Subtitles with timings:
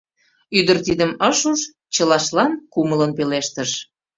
[0.59, 1.59] Ӱдыр тидым ыш уж,
[1.93, 3.71] чылаштлан кумылын пелештыш: